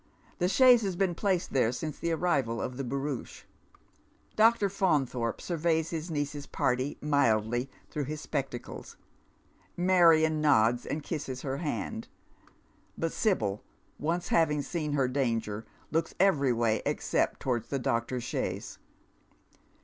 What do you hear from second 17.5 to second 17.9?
the